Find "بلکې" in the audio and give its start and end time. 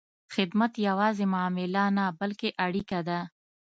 2.19-2.49